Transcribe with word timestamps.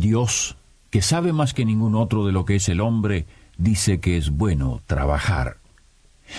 Dios 0.00 0.56
que 0.90 1.02
sabe 1.02 1.32
más 1.32 1.54
que 1.54 1.64
ningún 1.64 1.94
otro 1.94 2.26
de 2.26 2.32
lo 2.32 2.44
que 2.44 2.56
es 2.56 2.68
el 2.68 2.80
hombre, 2.80 3.26
dice 3.58 4.00
que 4.00 4.16
es 4.16 4.30
bueno 4.30 4.80
trabajar. 4.86 5.58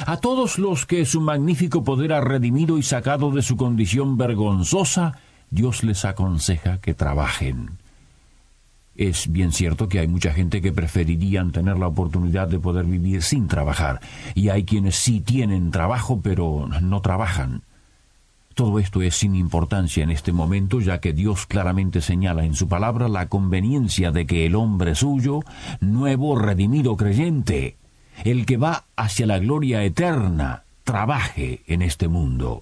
A 0.06 0.18
todos 0.18 0.58
los 0.58 0.86
que 0.86 1.06
su 1.06 1.22
magnífico 1.22 1.84
poder 1.84 2.14
ha 2.14 2.22
redimido 2.22 2.78
y 2.78 2.84
sacado 2.84 3.32
de 3.32 3.42
su 3.42 3.56
condición 3.56 4.18
vergonzosa, 4.18 5.20
Dios 5.50 5.84
les 5.84 6.06
aconseja 6.06 6.80
que 6.80 6.94
trabajen. 6.94 7.78
Es 8.96 9.32
bien 9.32 9.52
cierto 9.52 9.88
que 9.88 10.00
hay 10.00 10.08
mucha 10.08 10.34
gente 10.34 10.62
que 10.62 10.74
preferirían 10.74 11.52
tener 11.52 11.78
la 11.78 11.88
oportunidad 11.88 12.48
de 12.48 12.60
poder 12.60 12.86
vivir 12.86 13.22
sin 13.22 13.48
trabajar, 13.48 14.02
y 14.36 14.50
hay 14.50 14.64
quienes 14.64 14.96
sí 14.96 15.22
tienen 15.22 15.72
trabajo 15.72 16.20
pero 16.22 16.68
no 16.82 17.02
trabajan. 17.02 17.64
Todo 18.54 18.80
esto 18.80 19.02
es 19.02 19.16
sin 19.16 19.36
importancia 19.36 20.04
en 20.04 20.12
este 20.12 20.34
momento, 20.34 20.82
ya 20.82 21.00
que 21.00 21.14
Dios 21.14 21.46
claramente 21.46 22.02
señala 22.02 22.44
en 22.44 22.56
su 22.56 22.68
palabra 22.68 23.08
la 23.08 23.28
conveniencia 23.28 24.12
de 24.12 24.26
que 24.26 24.46
el 24.46 24.56
hombre 24.56 24.96
suyo, 24.96 25.40
nuevo, 25.80 26.38
redimido 26.38 26.98
creyente, 26.98 27.78
el 28.24 28.46
que 28.46 28.58
va 28.58 28.86
hacia 28.96 29.26
la 29.26 29.40
gloria 29.40 29.84
eterna, 29.84 30.64
trabaje 30.84 31.62
en 31.68 31.82
este 31.82 32.08
mundo. 32.08 32.62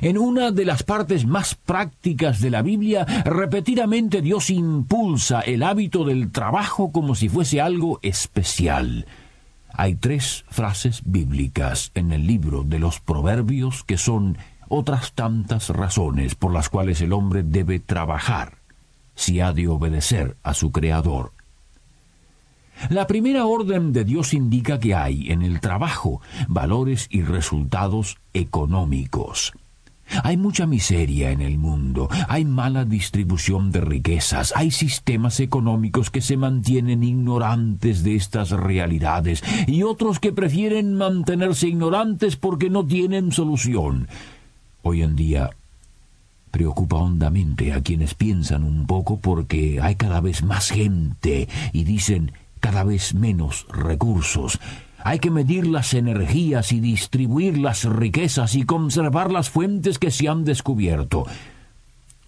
En 0.00 0.16
una 0.18 0.50
de 0.50 0.64
las 0.64 0.82
partes 0.82 1.26
más 1.26 1.54
prácticas 1.54 2.40
de 2.40 2.50
la 2.50 2.62
Biblia, 2.62 3.04
repetidamente 3.24 4.22
Dios 4.22 4.50
impulsa 4.50 5.40
el 5.40 5.62
hábito 5.62 6.04
del 6.04 6.32
trabajo 6.32 6.90
como 6.90 7.14
si 7.14 7.28
fuese 7.28 7.60
algo 7.60 8.00
especial. 8.02 9.06
Hay 9.74 9.94
tres 9.94 10.44
frases 10.50 11.02
bíblicas 11.04 11.90
en 11.94 12.12
el 12.12 12.26
libro 12.26 12.62
de 12.62 12.78
los 12.78 13.00
Proverbios 13.00 13.84
que 13.84 13.96
son 13.96 14.36
otras 14.68 15.12
tantas 15.12 15.68
razones 15.70 16.34
por 16.34 16.52
las 16.52 16.68
cuales 16.68 17.00
el 17.00 17.12
hombre 17.12 17.42
debe 17.42 17.78
trabajar 17.78 18.58
si 19.14 19.40
ha 19.40 19.52
de 19.52 19.68
obedecer 19.68 20.36
a 20.42 20.54
su 20.54 20.72
Creador. 20.72 21.32
La 22.88 23.06
primera 23.06 23.46
orden 23.46 23.92
de 23.92 24.04
Dios 24.04 24.34
indica 24.34 24.80
que 24.80 24.94
hay 24.94 25.30
en 25.30 25.42
el 25.42 25.60
trabajo 25.60 26.20
valores 26.48 27.06
y 27.10 27.22
resultados 27.22 28.18
económicos. 28.32 29.52
Hay 30.22 30.36
mucha 30.36 30.66
miseria 30.66 31.30
en 31.30 31.40
el 31.40 31.58
mundo, 31.58 32.08
hay 32.28 32.44
mala 32.44 32.84
distribución 32.84 33.70
de 33.72 33.80
riquezas, 33.80 34.52
hay 34.56 34.70
sistemas 34.70 35.40
económicos 35.40 36.10
que 36.10 36.20
se 36.20 36.36
mantienen 36.36 37.02
ignorantes 37.02 38.02
de 38.02 38.16
estas 38.16 38.50
realidades 38.50 39.42
y 39.66 39.82
otros 39.82 40.18
que 40.18 40.32
prefieren 40.32 40.94
mantenerse 40.94 41.68
ignorantes 41.68 42.36
porque 42.36 42.70
no 42.70 42.86
tienen 42.86 43.32
solución. 43.32 44.08
Hoy 44.82 45.02
en 45.02 45.16
día 45.16 45.50
preocupa 46.50 46.96
hondamente 46.96 47.72
a 47.72 47.80
quienes 47.80 48.14
piensan 48.14 48.62
un 48.64 48.86
poco 48.86 49.18
porque 49.18 49.80
hay 49.80 49.94
cada 49.94 50.20
vez 50.20 50.42
más 50.42 50.70
gente 50.70 51.48
y 51.72 51.84
dicen 51.84 52.32
cada 52.60 52.84
vez 52.84 53.14
menos 53.14 53.66
recursos. 53.70 54.60
Hay 55.04 55.18
que 55.18 55.30
medir 55.30 55.66
las 55.66 55.94
energías 55.94 56.72
y 56.72 56.80
distribuir 56.80 57.58
las 57.58 57.84
riquezas 57.84 58.54
y 58.54 58.64
conservar 58.64 59.30
las 59.30 59.50
fuentes 59.50 59.98
que 59.98 60.10
se 60.10 60.28
han 60.28 60.44
descubierto. 60.44 61.24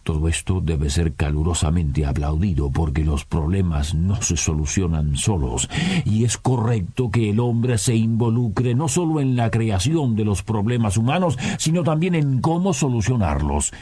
Todo 0.04 0.28
esto 0.28 0.60
debe 0.60 0.90
ser 0.90 1.14
calurosamente 1.14 2.04
aplaudido 2.04 2.70
porque 2.70 3.04
los 3.04 3.24
problemas 3.24 3.94
no 3.94 4.20
se 4.20 4.36
solucionan 4.36 5.16
solos 5.16 5.70
y 6.04 6.24
es 6.24 6.36
correcto 6.36 7.10
que 7.10 7.30
el 7.30 7.40
hombre 7.40 7.78
se 7.78 7.96
involucre 7.96 8.74
no 8.74 8.88
solo 8.88 9.20
en 9.22 9.34
la 9.34 9.50
creación 9.50 10.14
de 10.14 10.26
los 10.26 10.42
problemas 10.42 10.98
humanos, 10.98 11.38
sino 11.58 11.84
también 11.84 12.14
en 12.14 12.42
cómo 12.42 12.74
solucionarlos. 12.74 13.72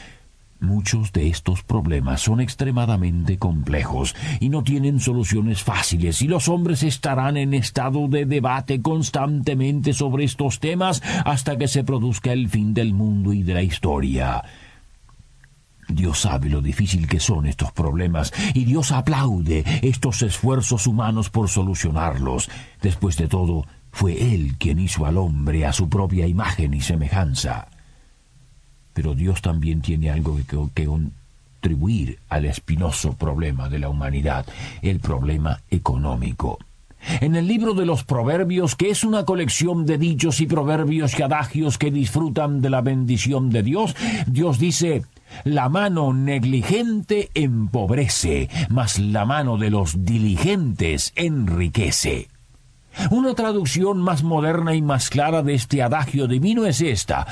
Muchos 0.63 1.11
de 1.11 1.27
estos 1.27 1.61
problemas 1.61 2.21
son 2.21 2.39
extremadamente 2.39 3.37
complejos 3.37 4.15
y 4.39 4.47
no 4.47 4.63
tienen 4.63 5.01
soluciones 5.01 5.61
fáciles 5.61 6.21
y 6.21 6.29
los 6.29 6.47
hombres 6.47 6.83
estarán 6.83 7.35
en 7.35 7.53
estado 7.53 8.07
de 8.07 8.25
debate 8.25 8.81
constantemente 8.81 9.91
sobre 9.91 10.23
estos 10.23 10.61
temas 10.61 11.03
hasta 11.25 11.57
que 11.57 11.67
se 11.67 11.83
produzca 11.83 12.31
el 12.31 12.47
fin 12.47 12.73
del 12.73 12.93
mundo 12.93 13.33
y 13.33 13.43
de 13.43 13.55
la 13.55 13.61
historia. 13.61 14.41
Dios 15.89 16.21
sabe 16.21 16.47
lo 16.47 16.61
difícil 16.61 17.09
que 17.09 17.19
son 17.19 17.45
estos 17.45 17.73
problemas 17.73 18.31
y 18.53 18.63
Dios 18.63 18.93
aplaude 18.93 19.65
estos 19.81 20.21
esfuerzos 20.21 20.87
humanos 20.87 21.29
por 21.29 21.49
solucionarlos. 21.49 22.49
Después 22.81 23.17
de 23.17 23.27
todo, 23.27 23.65
fue 23.91 24.33
Él 24.33 24.55
quien 24.57 24.79
hizo 24.79 25.05
al 25.05 25.17
hombre 25.17 25.65
a 25.65 25.73
su 25.73 25.89
propia 25.89 26.25
imagen 26.25 26.73
y 26.73 26.79
semejanza 26.79 27.67
pero 28.93 29.15
Dios 29.15 29.41
también 29.41 29.81
tiene 29.81 30.09
algo 30.11 30.37
que, 30.73 30.85
contribuir 30.85 32.19
al 32.29 32.45
espinoso 32.45 33.13
problema 33.13 33.69
de 33.69 33.79
la 33.79 33.89
humanidad, 33.89 34.45
el 34.81 34.99
problema 34.99 35.61
económico. 35.69 36.59
En 37.21 37.35
el 37.35 37.47
libro 37.47 37.73
de 37.73 37.85
los 37.85 38.03
Proverbios, 38.03 38.75
que 38.75 38.89
es 38.89 39.03
una 39.03 39.25
colección 39.25 39.85
de 39.85 39.97
dichos 39.97 40.39
y 40.41 40.45
proverbios 40.45 41.17
y 41.19 41.23
adagios 41.23 41.77
que 41.77 41.91
disfrutan 41.91 42.61
de 42.61 42.69
la 42.69 42.81
bendición 42.81 43.49
de 43.49 43.63
Dios, 43.63 43.95
Dios 44.25 44.57
dice, 44.59 45.03
la 45.43 45.67
mano 45.69 46.13
negligente 46.13 47.29
empobrece, 47.33 48.49
mas 48.69 48.99
la 48.99 49.25
mano 49.25 49.57
de 49.57 49.69
los 49.69 50.05
diligentes 50.05 51.11
enriquece. 51.15 52.29
Una 53.09 53.33
traducción 53.33 53.97
más 53.99 54.23
moderna 54.23 54.75
y 54.75 54.81
más 54.81 55.09
clara 55.09 55.41
de 55.41 55.55
este 55.55 55.81
adagio 55.81 56.27
divino 56.27 56.65
es 56.65 56.79
esta. 56.81 57.25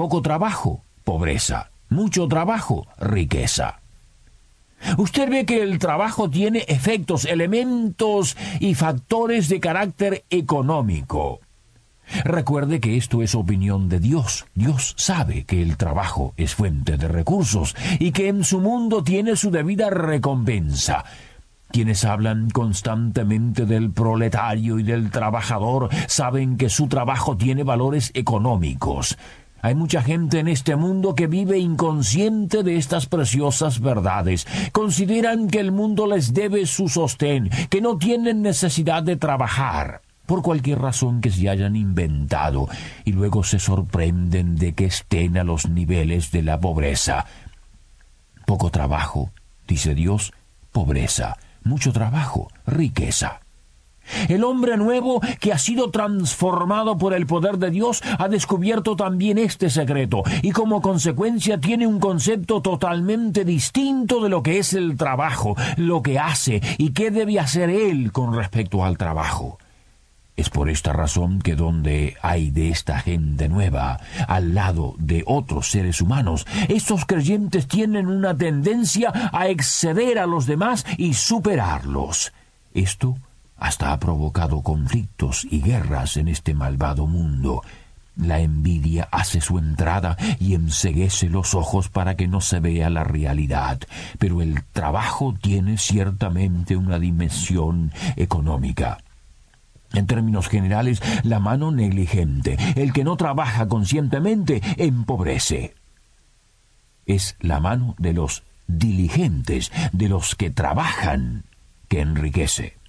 Poco 0.00 0.22
trabajo, 0.22 0.82
pobreza. 1.04 1.72
Mucho 1.90 2.26
trabajo, 2.26 2.86
riqueza. 2.98 3.80
Usted 4.96 5.28
ve 5.28 5.44
que 5.44 5.62
el 5.62 5.78
trabajo 5.78 6.30
tiene 6.30 6.64
efectos, 6.68 7.26
elementos 7.26 8.34
y 8.60 8.74
factores 8.74 9.50
de 9.50 9.60
carácter 9.60 10.24
económico. 10.30 11.40
Recuerde 12.24 12.80
que 12.80 12.96
esto 12.96 13.20
es 13.20 13.34
opinión 13.34 13.90
de 13.90 14.00
Dios. 14.00 14.46
Dios 14.54 14.94
sabe 14.96 15.44
que 15.44 15.60
el 15.60 15.76
trabajo 15.76 16.32
es 16.38 16.54
fuente 16.54 16.96
de 16.96 17.06
recursos 17.06 17.76
y 17.98 18.12
que 18.12 18.28
en 18.28 18.42
su 18.42 18.58
mundo 18.58 19.04
tiene 19.04 19.36
su 19.36 19.50
debida 19.50 19.90
recompensa. 19.90 21.04
Quienes 21.72 22.06
hablan 22.06 22.48
constantemente 22.48 23.66
del 23.66 23.90
proletario 23.90 24.78
y 24.78 24.82
del 24.82 25.10
trabajador 25.10 25.90
saben 26.08 26.56
que 26.56 26.70
su 26.70 26.88
trabajo 26.88 27.36
tiene 27.36 27.64
valores 27.64 28.10
económicos. 28.14 29.18
Hay 29.62 29.74
mucha 29.74 30.02
gente 30.02 30.38
en 30.38 30.48
este 30.48 30.76
mundo 30.76 31.14
que 31.14 31.26
vive 31.26 31.58
inconsciente 31.58 32.62
de 32.62 32.76
estas 32.76 33.06
preciosas 33.06 33.80
verdades. 33.80 34.46
Consideran 34.72 35.48
que 35.48 35.60
el 35.60 35.72
mundo 35.72 36.06
les 36.06 36.32
debe 36.32 36.66
su 36.66 36.88
sostén, 36.88 37.50
que 37.68 37.80
no 37.80 37.98
tienen 37.98 38.42
necesidad 38.42 39.02
de 39.02 39.16
trabajar 39.16 40.02
por 40.30 40.42
cualquier 40.42 40.78
razón 40.78 41.20
que 41.20 41.30
se 41.30 41.48
hayan 41.48 41.74
inventado, 41.74 42.68
y 43.04 43.10
luego 43.10 43.42
se 43.42 43.58
sorprenden 43.58 44.54
de 44.54 44.74
que 44.74 44.84
estén 44.84 45.36
a 45.36 45.42
los 45.42 45.68
niveles 45.68 46.30
de 46.30 46.42
la 46.42 46.60
pobreza. 46.60 47.26
Poco 48.46 48.70
trabajo, 48.70 49.32
dice 49.66 49.92
Dios, 49.92 50.32
pobreza. 50.70 51.36
Mucho 51.64 51.92
trabajo, 51.92 52.48
riqueza. 52.64 53.39
El 54.28 54.44
hombre 54.44 54.76
nuevo 54.76 55.20
que 55.40 55.52
ha 55.52 55.58
sido 55.58 55.90
transformado 55.90 56.98
por 56.98 57.14
el 57.14 57.26
poder 57.26 57.58
de 57.58 57.70
Dios 57.70 58.02
ha 58.18 58.28
descubierto 58.28 58.96
también 58.96 59.38
este 59.38 59.70
secreto 59.70 60.22
y 60.42 60.50
como 60.50 60.82
consecuencia 60.82 61.58
tiene 61.58 61.86
un 61.86 62.00
concepto 62.00 62.62
totalmente 62.62 63.44
distinto 63.44 64.22
de 64.22 64.28
lo 64.28 64.42
que 64.42 64.58
es 64.58 64.74
el 64.74 64.96
trabajo, 64.96 65.56
lo 65.76 66.02
que 66.02 66.18
hace 66.18 66.60
y 66.78 66.90
qué 66.90 67.10
debe 67.10 67.38
hacer 67.38 67.70
él 67.70 68.12
con 68.12 68.34
respecto 68.34 68.84
al 68.84 68.96
trabajo. 68.96 69.58
Es 70.40 70.48
por 70.48 70.70
esta 70.70 70.94
razón 70.94 71.40
que 71.40 71.54
donde 71.54 72.16
hay 72.22 72.50
de 72.50 72.70
esta 72.70 72.98
gente 72.98 73.46
nueva, 73.50 74.00
al 74.26 74.54
lado 74.54 74.94
de 74.98 75.22
otros 75.26 75.70
seres 75.70 76.00
humanos, 76.00 76.46
estos 76.68 77.04
creyentes 77.04 77.68
tienen 77.68 78.06
una 78.06 78.34
tendencia 78.34 79.12
a 79.34 79.48
exceder 79.48 80.18
a 80.18 80.26
los 80.26 80.46
demás 80.46 80.86
y 80.96 81.12
superarlos. 81.12 82.32
Esto 82.72 83.18
hasta 83.60 83.92
ha 83.92 84.00
provocado 84.00 84.62
conflictos 84.62 85.46
y 85.48 85.60
guerras 85.60 86.16
en 86.16 86.28
este 86.28 86.54
malvado 86.54 87.06
mundo. 87.06 87.62
La 88.16 88.40
envidia 88.40 89.08
hace 89.12 89.40
su 89.40 89.58
entrada 89.58 90.16
y 90.40 90.54
enseguece 90.54 91.28
los 91.28 91.54
ojos 91.54 91.88
para 91.88 92.16
que 92.16 92.26
no 92.26 92.40
se 92.40 92.58
vea 92.58 92.90
la 92.90 93.04
realidad, 93.04 93.78
pero 94.18 94.42
el 94.42 94.64
trabajo 94.72 95.34
tiene 95.40 95.78
ciertamente 95.78 96.76
una 96.76 96.98
dimensión 96.98 97.92
económica. 98.16 98.98
En 99.92 100.06
términos 100.06 100.48
generales, 100.48 101.02
la 101.22 101.38
mano 101.38 101.70
negligente, 101.70 102.56
el 102.76 102.92
que 102.92 103.04
no 103.04 103.16
trabaja 103.16 103.68
conscientemente, 103.68 104.62
empobrece. 104.76 105.74
Es 107.06 107.36
la 107.40 107.60
mano 107.60 107.94
de 107.98 108.12
los 108.12 108.42
diligentes, 108.68 109.72
de 109.92 110.08
los 110.08 110.34
que 110.34 110.50
trabajan, 110.50 111.44
que 111.88 112.00
enriquece. 112.00 112.79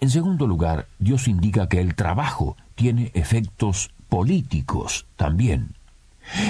En 0.00 0.10
segundo 0.10 0.46
lugar, 0.46 0.86
Dios 0.98 1.28
indica 1.28 1.68
que 1.68 1.80
el 1.80 1.94
trabajo 1.94 2.56
tiene 2.74 3.10
efectos 3.14 3.90
políticos 4.08 5.06
también. 5.16 5.74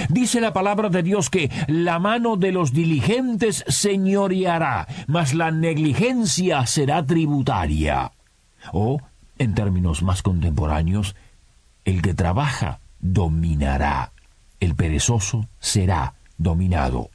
Dice 0.09 0.41
la 0.41 0.53
palabra 0.53 0.89
de 0.89 1.03
Dios 1.03 1.29
que 1.29 1.49
la 1.67 1.99
mano 1.99 2.35
de 2.35 2.51
los 2.51 2.73
diligentes 2.73 3.63
señoreará, 3.67 4.87
mas 5.07 5.33
la 5.33 5.51
negligencia 5.51 6.65
será 6.65 7.05
tributaria. 7.05 8.11
O, 8.73 8.99
en 9.37 9.55
términos 9.55 10.03
más 10.03 10.21
contemporáneos, 10.21 11.15
el 11.85 12.01
que 12.01 12.13
trabaja 12.13 12.79
dominará, 12.99 14.11
el 14.59 14.75
perezoso 14.75 15.47
será 15.59 16.15
dominado. 16.37 17.09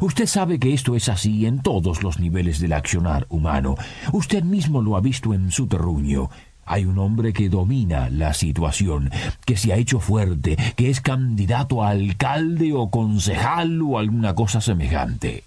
Usted 0.00 0.26
sabe 0.26 0.58
que 0.58 0.72
esto 0.72 0.96
es 0.96 1.08
así 1.08 1.46
en 1.46 1.60
todos 1.60 2.02
los 2.02 2.18
niveles 2.18 2.60
del 2.60 2.72
accionar 2.72 3.26
humano. 3.28 3.76
Usted 4.12 4.42
mismo 4.42 4.80
lo 4.80 4.96
ha 4.96 5.00
visto 5.00 5.34
en 5.34 5.50
su 5.50 5.66
terruño. 5.66 6.30
Hay 6.64 6.84
un 6.84 6.98
hombre 6.98 7.32
que 7.32 7.48
domina 7.48 8.08
la 8.08 8.34
situación, 8.34 9.10
que 9.44 9.56
se 9.56 9.72
ha 9.72 9.76
hecho 9.76 10.00
fuerte, 10.00 10.56
que 10.76 10.90
es 10.90 11.00
candidato 11.00 11.82
a 11.82 11.90
alcalde 11.90 12.72
o 12.72 12.88
concejal 12.88 13.82
o 13.82 13.98
alguna 13.98 14.34
cosa 14.34 14.60
semejante. 14.60 15.44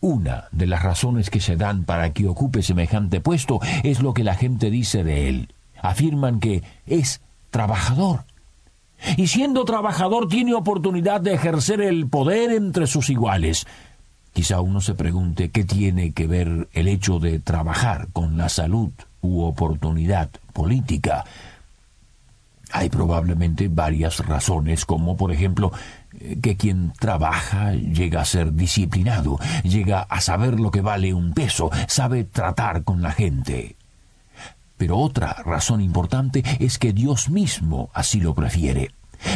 Una 0.00 0.44
de 0.52 0.66
las 0.66 0.82
razones 0.82 1.30
que 1.30 1.40
se 1.40 1.56
dan 1.56 1.84
para 1.84 2.12
que 2.12 2.28
ocupe 2.28 2.62
semejante 2.62 3.20
puesto 3.20 3.60
es 3.82 4.00
lo 4.00 4.14
que 4.14 4.24
la 4.24 4.34
gente 4.34 4.70
dice 4.70 5.04
de 5.04 5.28
él. 5.28 5.48
Afirman 5.80 6.40
que 6.40 6.62
es 6.86 7.20
trabajador 7.50 8.24
y 9.16 9.26
siendo 9.26 9.64
trabajador 9.64 10.28
tiene 10.28 10.54
oportunidad 10.54 11.20
de 11.20 11.34
ejercer 11.34 11.80
el 11.80 12.08
poder 12.08 12.52
entre 12.52 12.86
sus 12.86 13.10
iguales. 13.10 13.66
Quizá 14.32 14.60
uno 14.60 14.80
se 14.80 14.94
pregunte 14.94 15.50
qué 15.50 15.64
tiene 15.64 16.12
que 16.12 16.26
ver 16.26 16.68
el 16.72 16.88
hecho 16.88 17.18
de 17.18 17.38
trabajar 17.38 18.08
con 18.12 18.36
la 18.36 18.48
salud 18.48 18.90
u 19.22 19.42
oportunidad 19.42 20.30
política. 20.52 21.24
Hay 22.72 22.90
probablemente 22.90 23.68
varias 23.68 24.18
razones, 24.26 24.84
como 24.84 25.16
por 25.16 25.32
ejemplo 25.32 25.72
que 26.42 26.56
quien 26.56 26.92
trabaja 26.98 27.72
llega 27.72 28.22
a 28.22 28.24
ser 28.24 28.52
disciplinado, 28.52 29.38
llega 29.62 30.02
a 30.02 30.20
saber 30.20 30.58
lo 30.58 30.70
que 30.70 30.80
vale 30.80 31.14
un 31.14 31.32
peso, 31.32 31.70
sabe 31.86 32.24
tratar 32.24 32.84
con 32.84 33.02
la 33.02 33.12
gente. 33.12 33.75
Pero 34.76 34.98
otra 34.98 35.42
razón 35.44 35.80
importante 35.80 36.44
es 36.60 36.78
que 36.78 36.92
Dios 36.92 37.30
mismo 37.30 37.90
así 37.94 38.20
lo 38.20 38.34
prefiere. 38.34 38.90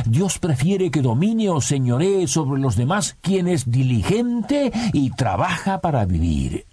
Dios 0.05 0.39
prefiere 0.39 0.91
que 0.91 1.01
domine 1.03 1.49
o 1.49 1.61
señoree 1.61 2.27
sobre 2.27 2.61
los 2.61 2.77
demás 2.77 3.17
quien 3.21 3.49
es 3.49 3.71
diligente 3.71 4.71
y 4.93 5.11
trabaja 5.11 5.81
para 5.81 6.05
vivir. 6.05 6.67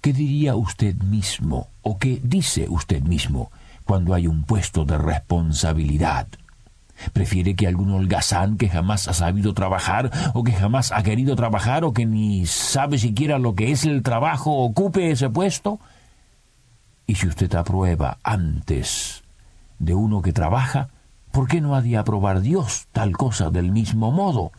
¿Qué 0.00 0.12
diría 0.12 0.56
usted 0.56 0.94
mismo 0.96 1.68
o 1.82 1.98
qué 1.98 2.20
dice 2.22 2.66
usted 2.68 3.02
mismo 3.02 3.50
cuando 3.84 4.14
hay 4.14 4.26
un 4.26 4.44
puesto 4.44 4.86
de 4.86 4.96
responsabilidad? 4.96 6.26
¿Prefiere 7.12 7.54
que 7.54 7.66
algún 7.66 7.90
holgazán 7.90 8.56
que 8.56 8.68
jamás 8.68 9.08
ha 9.08 9.12
sabido 9.12 9.52
trabajar 9.52 10.10
o 10.32 10.44
que 10.44 10.52
jamás 10.52 10.92
ha 10.92 11.02
querido 11.02 11.36
trabajar 11.36 11.84
o 11.84 11.92
que 11.92 12.06
ni 12.06 12.46
sabe 12.46 12.98
siquiera 12.98 13.38
lo 13.38 13.54
que 13.54 13.72
es 13.72 13.84
el 13.84 14.02
trabajo 14.02 14.52
ocupe 14.58 15.10
ese 15.10 15.28
puesto? 15.28 15.80
Y 17.06 17.16
si 17.16 17.26
usted 17.26 17.54
aprueba 17.54 18.18
antes 18.22 19.22
de 19.78 19.94
uno 19.94 20.22
que 20.22 20.32
trabaja, 20.32 20.88
¿por 21.32 21.48
qué 21.48 21.60
no 21.60 21.74
ha 21.74 21.82
de 21.82 21.96
aprobar 21.96 22.40
Dios 22.40 22.86
tal 22.92 23.16
cosa 23.16 23.50
del 23.50 23.70
mismo 23.70 24.10
modo? 24.10 24.52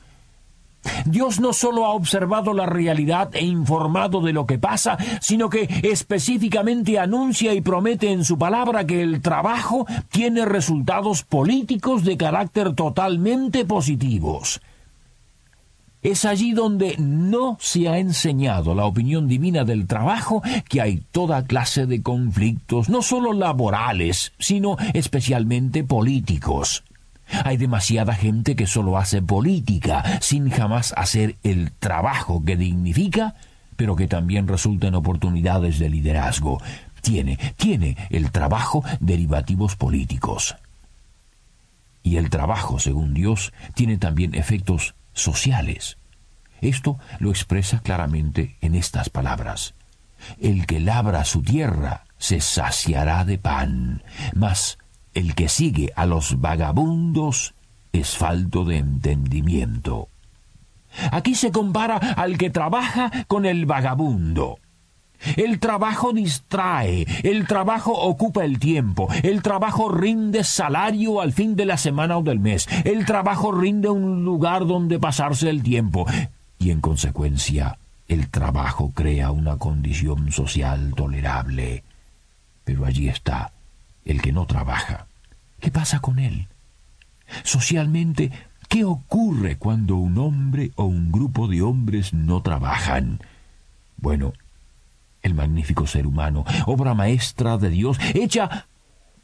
Dios 1.06 1.40
no 1.40 1.54
solo 1.54 1.86
ha 1.86 1.94
observado 1.94 2.54
la 2.54 2.66
realidad 2.66 3.30
e 3.34 3.44
informado 3.44 4.22
de 4.22 4.34
lo 4.34 4.46
que 4.46 4.60
pasa, 4.60 4.98
sino 5.20 5.50
que 5.50 5.68
específicamente 5.84 7.00
anuncia 7.00 7.54
y 7.54 7.62
promete 7.62 8.12
en 8.12 8.24
su 8.24 8.38
palabra 8.38 8.86
que 8.86 9.02
el 9.02 9.22
trabajo 9.22 9.88
tiene 10.10 10.46
resultados 10.46 11.24
políticos 11.24 12.04
de 12.04 12.18
carácter 12.18 12.74
totalmente 12.76 13.66
positivos. 13.66 14.62
Es 16.06 16.24
allí 16.24 16.52
donde 16.52 16.98
no 17.00 17.58
se 17.60 17.90
ha 17.90 17.98
enseñado 17.98 18.76
la 18.76 18.86
opinión 18.86 19.28
divina 19.28 19.64
del 19.64 19.88
trabajo 19.88 20.44
que 20.70 20.80
hay 20.80 20.98
toda 21.12 21.48
clase 21.48 21.88
de 21.88 22.04
conflictos, 22.04 22.90
no 22.90 23.02
solo 23.02 23.34
laborales, 23.34 24.32
sino 24.38 24.78
especialmente 24.94 25.84
políticos. 25.84 26.84
Hay 27.44 27.58
demasiada 27.58 28.14
gente 28.14 28.56
que 28.56 28.68
solo 28.68 29.00
hace 29.00 29.24
política 29.24 30.20
sin 30.22 30.52
jamás 30.52 30.94
hacer 30.96 31.38
el 31.42 31.72
trabajo 31.72 32.44
que 32.46 32.56
dignifica, 32.56 33.34
pero 33.76 33.96
que 33.96 34.08
también 34.08 34.48
resulta 34.48 34.86
en 34.86 34.94
oportunidades 34.94 35.80
de 35.80 35.90
liderazgo. 35.90 36.62
Tiene, 37.02 37.40
tiene 37.58 37.98
el 38.12 38.30
trabajo 38.30 38.84
derivativos 39.00 39.76
políticos. 39.76 40.56
Y 42.04 42.18
el 42.18 42.30
trabajo, 42.30 42.78
según 42.78 43.16
Dios, 43.16 43.54
tiene 43.74 43.98
también 43.98 44.36
efectos 44.36 44.94
sociales. 45.16 45.98
Esto 46.62 47.00
lo 47.20 47.32
expresa 47.32 47.80
claramente 47.80 48.58
en 48.62 48.76
estas 48.76 49.10
palabras. 49.10 49.74
El 50.40 50.68
que 50.68 50.80
labra 50.80 51.26
su 51.26 51.42
tierra 51.42 52.06
se 52.18 52.42
saciará 52.42 53.26
de 53.26 53.38
pan, 53.38 54.04
mas 54.34 54.78
el 55.14 55.36
que 55.36 55.50
sigue 55.50 55.92
a 55.96 56.06
los 56.06 56.40
vagabundos 56.40 57.56
es 57.92 58.18
falto 58.18 58.66
de 58.66 58.78
entendimiento. 58.78 60.10
Aquí 61.12 61.36
se 61.36 61.52
compara 61.52 61.98
al 61.98 62.38
que 62.38 62.50
trabaja 62.50 63.12
con 63.28 63.46
el 63.46 63.66
vagabundo. 63.66 64.60
El 65.36 65.60
trabajo 65.60 66.14
distrae, 66.14 67.06
el 67.24 67.48
trabajo 67.48 67.92
ocupa 67.94 68.46
el 68.46 68.60
tiempo, 68.60 69.08
el 69.24 69.42
trabajo 69.42 69.90
rinde 69.90 70.44
salario 70.44 71.22
al 71.22 71.34
fin 71.34 71.56
de 71.56 71.66
la 71.66 71.78
semana 71.78 72.18
o 72.18 72.24
del 72.24 72.40
mes, 72.40 72.68
el 72.84 73.06
trabajo 73.06 73.52
rinde 73.52 73.90
un 73.90 74.24
lugar 74.24 74.66
donde 74.66 75.00
pasarse 75.00 75.50
el 75.50 75.64
tiempo, 75.64 76.06
y 76.60 76.72
en 76.72 76.82
consecuencia 76.82 77.78
el 78.08 78.30
trabajo 78.30 78.92
crea 78.94 79.32
una 79.32 79.58
condición 79.58 80.32
social 80.32 80.94
tolerable. 80.96 81.84
Pero 82.64 82.86
allí 82.86 83.10
está 83.10 83.52
el 84.06 84.22
que 84.22 84.32
no 84.32 84.46
trabaja. 84.46 85.08
¿Qué 85.60 85.72
pasa 85.72 86.00
con 86.00 86.20
él? 86.20 86.48
Socialmente, 87.44 88.32
¿qué 88.70 88.84
ocurre 88.84 89.58
cuando 89.58 89.96
un 89.96 90.18
hombre 90.18 90.72
o 90.76 90.86
un 90.86 91.12
grupo 91.12 91.48
de 91.48 91.62
hombres 91.62 92.14
no 92.14 92.42
trabajan? 92.42 93.20
Bueno, 93.98 94.34
el 95.26 95.34
magnífico 95.34 95.88
ser 95.88 96.06
humano, 96.06 96.46
obra 96.68 96.94
maestra 96.94 97.58
de 97.58 97.70
Dios, 97.72 97.98
echa 98.14 98.68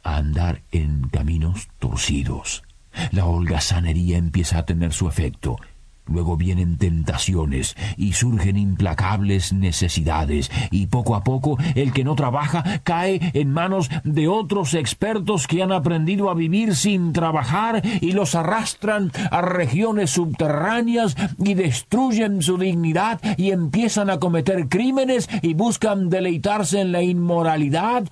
a 0.02 0.16
andar 0.16 0.62
en 0.72 1.08
caminos 1.08 1.68
torcidos. 1.78 2.64
La 3.12 3.24
holgazanería 3.24 4.18
empieza 4.18 4.58
a 4.58 4.66
tener 4.66 4.92
su 4.92 5.08
efecto. 5.08 5.58
Luego 6.06 6.36
vienen 6.36 6.78
tentaciones 6.78 7.76
y 7.96 8.12
surgen 8.12 8.56
implacables 8.56 9.52
necesidades. 9.52 10.50
Y 10.70 10.86
poco 10.86 11.14
a 11.14 11.22
poco 11.22 11.58
el 11.74 11.92
que 11.92 12.04
no 12.04 12.14
trabaja 12.14 12.80
cae 12.82 13.30
en 13.34 13.50
manos 13.50 13.88
de 14.04 14.28
otros 14.28 14.74
expertos 14.74 15.46
que 15.46 15.62
han 15.62 15.72
aprendido 15.72 16.28
a 16.28 16.34
vivir 16.34 16.74
sin 16.74 17.12
trabajar 17.12 17.82
y 18.00 18.12
los 18.12 18.34
arrastran 18.34 19.12
a 19.30 19.40
regiones 19.42 20.10
subterráneas 20.10 21.16
y 21.38 21.54
destruyen 21.54 22.42
su 22.42 22.58
dignidad 22.58 23.20
y 23.36 23.50
empiezan 23.50 24.10
a 24.10 24.18
cometer 24.18 24.68
crímenes 24.68 25.28
y 25.40 25.54
buscan 25.54 26.10
deleitarse 26.10 26.80
en 26.80 26.92
la 26.92 27.02
inmoralidad. 27.02 28.04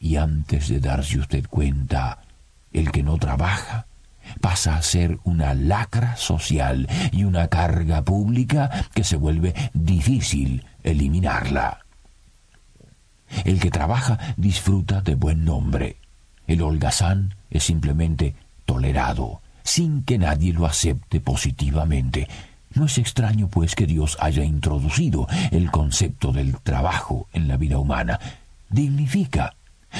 Y 0.00 0.16
antes 0.16 0.68
de 0.68 0.80
darse 0.80 1.18
usted 1.18 1.46
cuenta 1.48 2.22
el 2.72 2.90
que 2.92 3.02
no 3.02 3.16
trabaja 3.16 3.87
pasa 4.38 4.76
a 4.76 4.82
ser 4.82 5.18
una 5.24 5.54
lacra 5.54 6.16
social 6.16 6.88
y 7.12 7.24
una 7.24 7.48
carga 7.48 8.02
pública 8.02 8.86
que 8.94 9.04
se 9.04 9.16
vuelve 9.16 9.54
difícil 9.74 10.64
eliminarla. 10.82 11.84
El 13.44 13.60
que 13.60 13.70
trabaja 13.70 14.18
disfruta 14.36 15.00
de 15.00 15.14
buen 15.14 15.44
nombre. 15.44 15.96
El 16.46 16.62
holgazán 16.62 17.34
es 17.50 17.64
simplemente 17.64 18.34
tolerado, 18.64 19.40
sin 19.62 20.02
que 20.02 20.18
nadie 20.18 20.52
lo 20.52 20.66
acepte 20.66 21.20
positivamente. 21.20 22.28
No 22.74 22.86
es 22.86 22.98
extraño, 22.98 23.48
pues, 23.48 23.74
que 23.74 23.86
Dios 23.86 24.16
haya 24.20 24.44
introducido 24.44 25.26
el 25.50 25.70
concepto 25.70 26.32
del 26.32 26.56
trabajo 26.60 27.28
en 27.32 27.48
la 27.48 27.56
vida 27.56 27.78
humana. 27.78 28.18
Dignifica, 28.70 29.54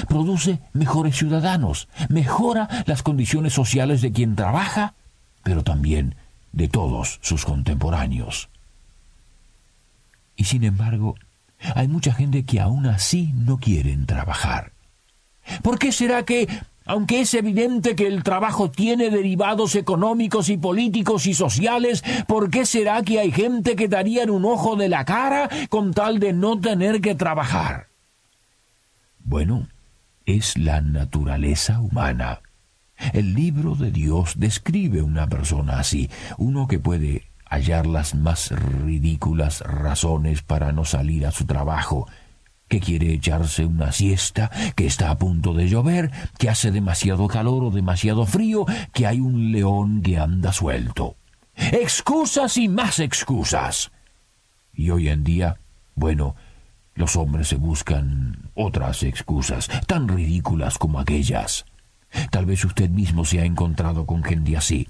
produce 0.09 0.61
mejores 0.73 1.17
ciudadanos, 1.17 1.89
mejora 2.09 2.69
las 2.87 3.03
condiciones 3.03 3.53
sociales 3.53 4.03
de 4.03 4.13
quien 4.13 4.37
trabaja, 4.37 4.95
pero 5.43 5.63
también 5.65 6.15
de 6.53 6.69
todos 6.69 7.19
sus 7.23 7.45
contemporáneos. 7.45 8.49
Y 10.37 10.45
sin 10.45 10.65
embargo, 10.65 11.17
hay 11.75 11.89
mucha 11.89 12.13
gente 12.13 12.45
que 12.45 12.61
aún 12.61 12.87
así 12.87 13.33
no 13.35 13.59
quieren 13.59 14.07
trabajar. 14.07 14.73
¿Por 15.63 15.79
qué 15.79 15.93
será 15.93 16.25
que, 16.25 16.49
aunque 16.85 17.23
es 17.23 17.35
evidente 17.35 17.97
que 17.97 18.07
el 18.07 18.23
trabajo 18.23 18.71
tiene 18.71 19.11
derivados 19.11 19.75
económicos 19.75 20.49
y 20.49 20.59
políticos 20.59 21.27
y 21.27 21.35
sociales, 21.35 22.05
¿por 22.27 22.51
qué 22.51 22.67
será 22.67 23.03
que 23.03 23.19
hay 23.19 23.33
gente 23.33 23.77
que 23.77 23.89
darían 23.89 24.31
un 24.31 24.45
ojo 24.45 24.77
de 24.77 24.89
la 24.89 25.05
cara 25.05 25.49
con 25.71 25.93
tal 25.93 26.21
de 26.21 26.33
no 26.33 26.61
tener 26.61 27.01
que 27.01 27.15
trabajar? 27.15 27.89
Bueno, 29.25 29.67
es 30.29 30.59
la 30.59 30.83
naturaleza 30.83 31.81
humana. 31.81 32.43
El 33.15 33.33
libro 33.33 33.75
de 33.75 33.91
Dios 33.91 34.35
describe 34.37 35.01
una 35.01 35.27
persona 35.27 35.79
así, 35.79 36.11
uno 36.37 36.69
que 36.69 36.79
puede 36.79 37.31
hallar 37.47 37.87
las 37.87 38.15
más 38.15 38.51
ridículas 38.51 39.63
razones 39.63 40.43
para 40.43 40.71
no 40.71 40.85
salir 40.85 41.27
a 41.27 41.31
su 41.31 41.47
trabajo, 41.47 42.07
que 42.69 42.81
quiere 42.81 43.15
echarse 43.15 43.65
una 43.65 43.91
siesta, 43.93 44.51
que 44.77 44.85
está 44.85 45.11
a 45.11 45.17
punto 45.17 45.55
de 45.55 45.67
llover, 45.67 46.11
que 46.39 46.51
hace 46.51 46.71
demasiado 46.71 47.27
calor 47.27 47.65
o 47.65 47.71
demasiado 47.71 48.27
frío, 48.27 48.67
que 48.93 49.07
hay 49.07 49.21
un 49.21 49.51
león 49.51 50.03
que 50.03 50.19
anda 50.19 50.53
suelto. 50.53 51.17
Excusas 51.55 52.59
y 52.59 52.69
más 52.69 53.01
excusas. 53.01 53.91
Y 54.75 54.91
hoy 54.91 55.09
en 55.09 55.25
día, 55.25 55.57
bueno, 55.95 56.37
los 56.99 57.15
hombres 57.17 57.49
se 57.49 57.57
buscan 57.57 58.51
otras 58.55 59.05
excusas, 59.05 59.71
tan 59.87 60.09
ridículas 60.09 60.79
como 60.79 60.99
aquellas. 60.99 61.65
Tal 62.31 62.45
vez 62.45 62.65
usted 62.65 62.91
mismo 62.91 63.25
se 63.25 63.41
ha 63.41 63.45
encontrado 63.45 64.05
con 64.05 64.25
gente 64.25 64.57
así. 64.57 64.89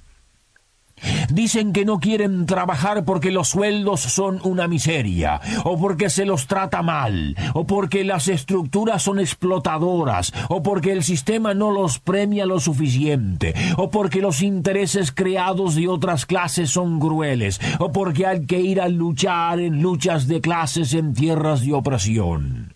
Dicen 1.30 1.72
que 1.72 1.84
no 1.84 2.00
quieren 2.00 2.46
trabajar 2.46 3.04
porque 3.04 3.30
los 3.30 3.48
sueldos 3.48 4.00
son 4.00 4.40
una 4.42 4.68
miseria, 4.68 5.40
o 5.64 5.78
porque 5.78 6.10
se 6.10 6.24
los 6.24 6.46
trata 6.46 6.82
mal, 6.82 7.36
o 7.54 7.66
porque 7.66 8.04
las 8.04 8.28
estructuras 8.28 9.02
son 9.02 9.20
explotadoras, 9.20 10.32
o 10.48 10.62
porque 10.62 10.92
el 10.92 11.04
sistema 11.04 11.54
no 11.54 11.70
los 11.70 11.98
premia 11.98 12.46
lo 12.46 12.60
suficiente, 12.60 13.54
o 13.76 13.90
porque 13.90 14.20
los 14.20 14.42
intereses 14.42 15.12
creados 15.12 15.74
de 15.74 15.88
otras 15.88 16.26
clases 16.26 16.70
son 16.70 17.00
crueles, 17.00 17.60
o 17.78 17.92
porque 17.92 18.26
hay 18.26 18.46
que 18.46 18.60
ir 18.60 18.80
a 18.80 18.88
luchar 18.88 19.60
en 19.60 19.82
luchas 19.82 20.26
de 20.26 20.40
clases 20.40 20.94
en 20.94 21.14
tierras 21.14 21.64
de 21.64 21.72
opresión. 21.72 22.74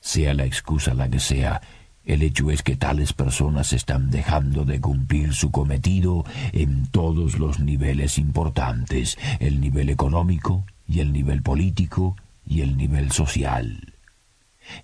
Sea 0.00 0.34
la 0.34 0.44
excusa 0.44 0.94
la 0.94 1.08
que 1.08 1.18
sea, 1.18 1.60
el 2.06 2.22
hecho 2.22 2.50
es 2.50 2.62
que 2.62 2.76
tales 2.76 3.12
personas 3.12 3.72
están 3.72 4.10
dejando 4.10 4.64
de 4.64 4.80
cumplir 4.80 5.34
su 5.34 5.50
cometido 5.50 6.24
en 6.52 6.86
todos 6.86 7.38
los 7.38 7.58
niveles 7.58 8.16
importantes, 8.16 9.18
el 9.40 9.60
nivel 9.60 9.90
económico 9.90 10.64
y 10.88 11.00
el 11.00 11.12
nivel 11.12 11.42
político 11.42 12.16
y 12.46 12.60
el 12.60 12.76
nivel 12.76 13.10
social. 13.10 13.92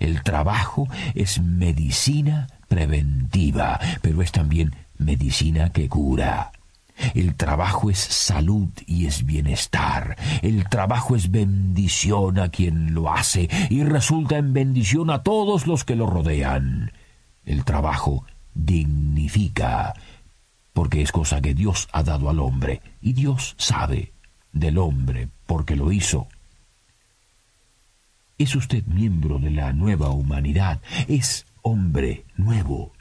El 0.00 0.22
trabajo 0.22 0.88
es 1.14 1.40
medicina 1.40 2.48
preventiva, 2.68 3.78
pero 4.00 4.20
es 4.20 4.32
también 4.32 4.74
medicina 4.98 5.70
que 5.70 5.88
cura. 5.88 6.50
El 7.14 7.36
trabajo 7.36 7.90
es 7.90 7.98
salud 7.98 8.68
y 8.86 9.06
es 9.06 9.24
bienestar. 9.24 10.16
El 10.42 10.68
trabajo 10.68 11.16
es 11.16 11.30
bendición 11.30 12.38
a 12.38 12.48
quien 12.48 12.94
lo 12.94 13.12
hace 13.12 13.48
y 13.70 13.82
resulta 13.84 14.36
en 14.36 14.52
bendición 14.52 15.10
a 15.10 15.22
todos 15.22 15.66
los 15.66 15.84
que 15.84 15.96
lo 15.96 16.06
rodean. 16.06 16.92
El 17.44 17.64
trabajo 17.64 18.24
dignifica, 18.54 19.94
porque 20.72 21.02
es 21.02 21.12
cosa 21.12 21.40
que 21.40 21.54
Dios 21.54 21.88
ha 21.92 22.02
dado 22.02 22.30
al 22.30 22.40
hombre, 22.40 22.80
y 23.00 23.12
Dios 23.12 23.54
sabe 23.58 24.12
del 24.52 24.78
hombre 24.78 25.28
porque 25.46 25.76
lo 25.76 25.92
hizo. 25.92 26.28
Es 28.38 28.54
usted 28.54 28.84
miembro 28.86 29.38
de 29.38 29.50
la 29.50 29.72
nueva 29.72 30.10
humanidad, 30.10 30.80
es 31.08 31.46
hombre 31.62 32.24
nuevo 32.36 32.92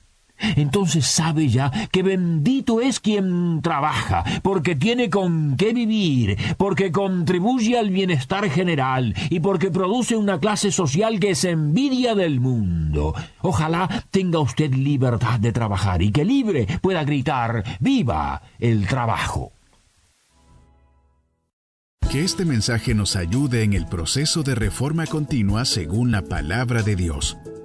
entonces 0.56 1.06
sabe 1.06 1.48
ya 1.48 1.72
que 1.92 2.04
bendito 2.04 2.82
es 2.82 3.00
quien 3.00 3.62
trabaja, 3.62 4.24
porque 4.42 4.76
tiene 4.76 5.10
con 5.10 5.56
qué 5.58 5.74
vivir, 5.74 6.38
porque 6.58 6.92
contribuye 6.92 7.78
al 7.78 7.90
bienestar 7.90 8.50
general 8.50 9.14
y 9.30 9.40
porque 9.40 9.72
produce 9.72 10.16
una 10.16 10.40
clase 10.40 10.72
social 10.72 11.20
que 11.20 11.32
es 11.32 11.44
envidia 11.44 12.16
del 12.16 12.40
mundo. 12.40 13.14
Ojalá 13.42 14.06
tenga 14.12 14.40
usted 14.40 14.74
libertad 14.74 15.40
de 15.40 15.52
trabajar 15.52 16.02
y 16.02 16.12
que 16.12 16.26
libre 16.26 16.68
pueda 16.82 17.04
gritar 17.04 17.64
¡Viva 17.80 18.42
el 18.60 18.88
trabajo! 18.88 19.52
Que 22.12 22.26
este 22.26 22.44
mensaje 22.44 22.94
nos 22.94 23.16
ayude 23.16 23.64
en 23.64 23.74
el 23.74 23.86
proceso 23.86 24.44
de 24.44 24.54
reforma 24.54 25.06
continua 25.06 25.64
según 25.64 26.12
la 26.12 26.22
palabra 26.22 26.84
de 26.84 26.98
Dios. 26.98 27.38